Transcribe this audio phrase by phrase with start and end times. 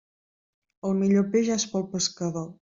[0.89, 2.49] El millor peix és pel pescador.